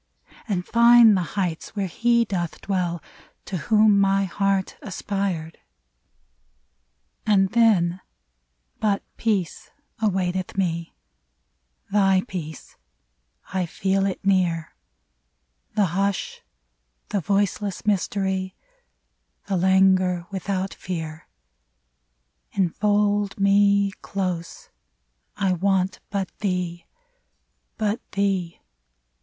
[0.47, 3.03] And find the heights where He doth dwell,
[3.45, 5.59] To whom my heart aspired!
[7.27, 8.01] 153 AT DUSK And then—
[8.81, 9.69] But peace
[10.01, 10.95] awaiteth me•
[11.91, 12.77] Thy peace:
[13.53, 14.73] I feel it near;
[15.75, 16.41] The hush,
[17.09, 18.55] the voiceless mystery,
[19.45, 21.27] The languor without fear!
[22.53, 24.71] Enfold me— close;
[25.37, 26.89] I want but thee I
[27.77, 28.61] But thee.